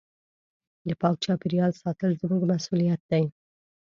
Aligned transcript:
د 0.87 0.89
پاک 1.01 1.15
چاپېریال 1.23 1.71
ساتل 1.81 2.11
زموږ 2.21 2.41
مسؤلیت 2.51 3.01
دی. 3.11 3.25